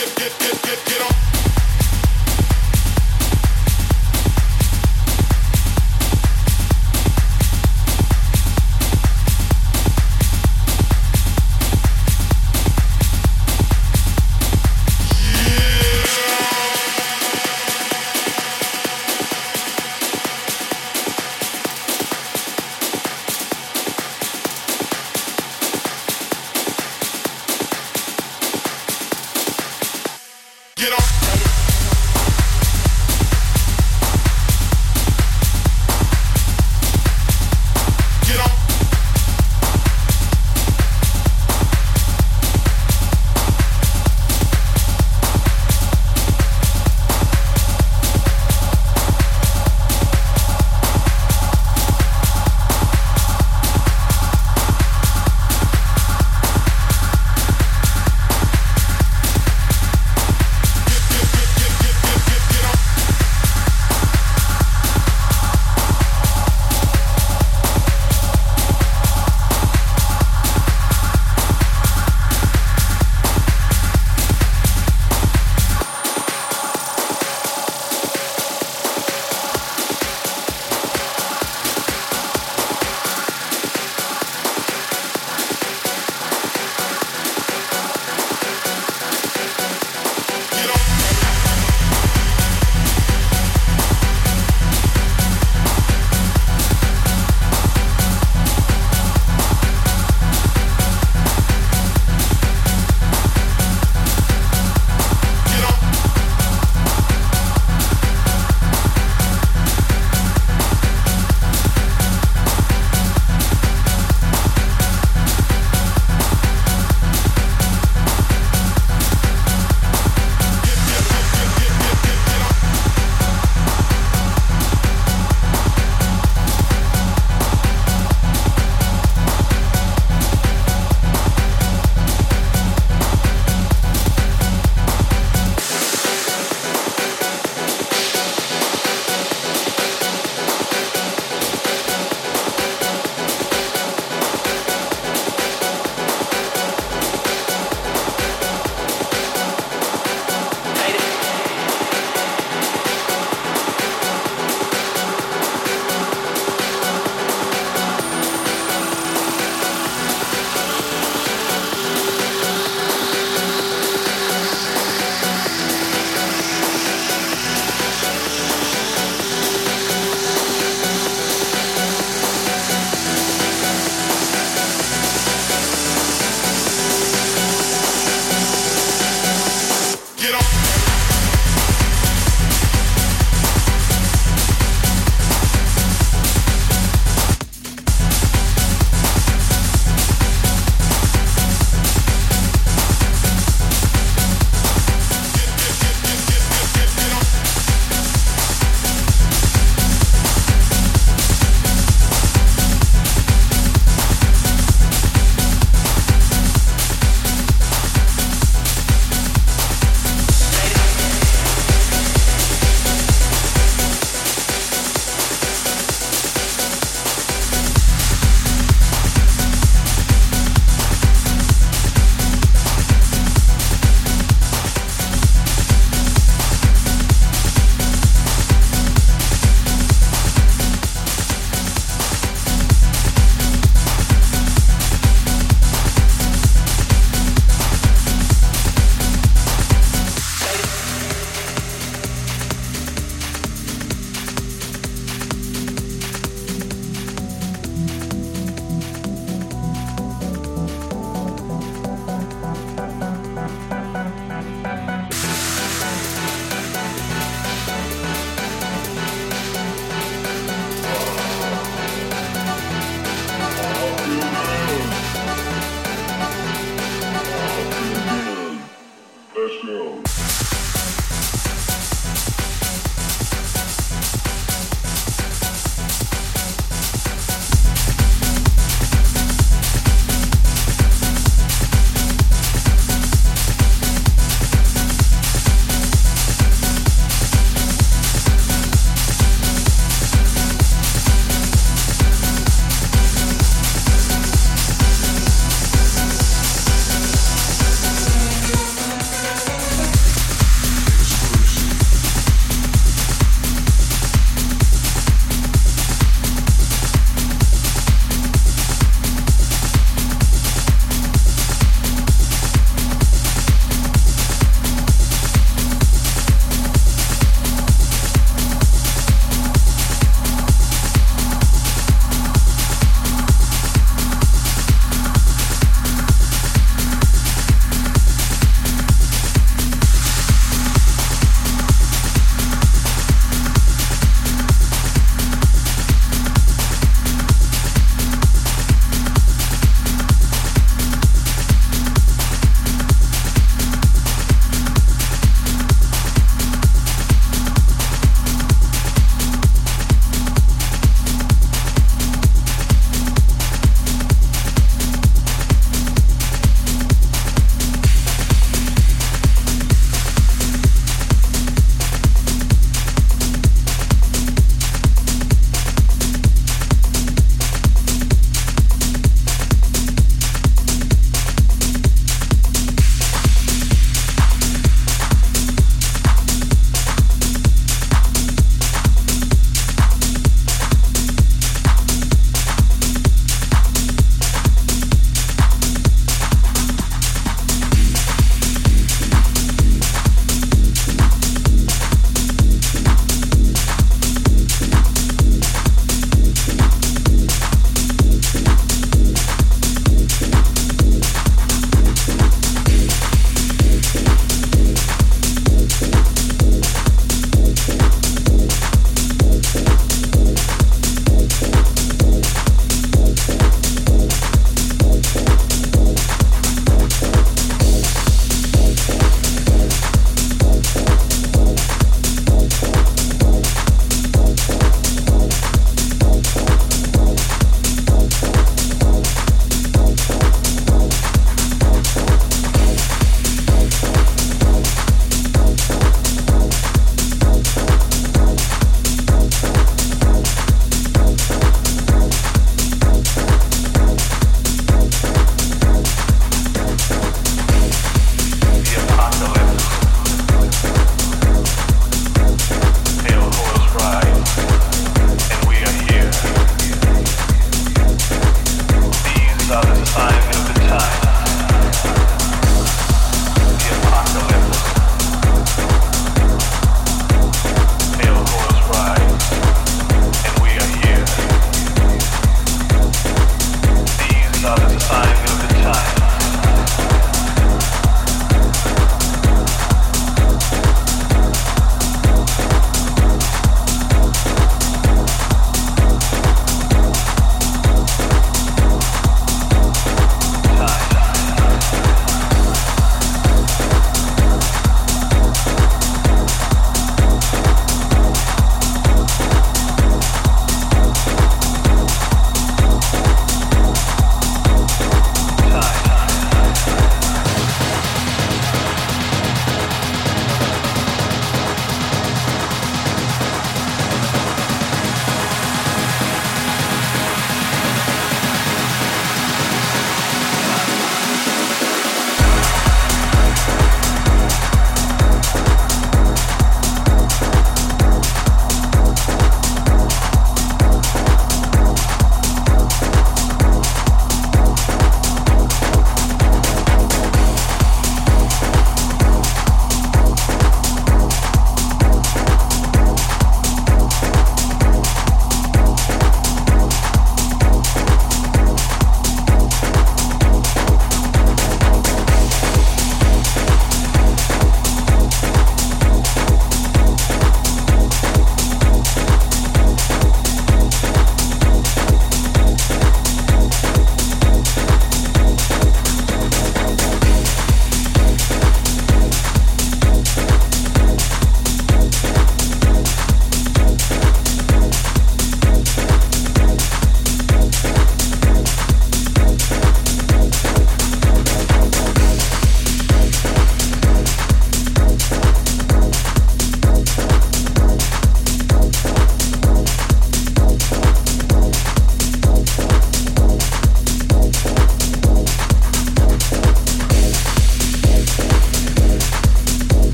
[0.00, 1.29] get, get, get, get, get on.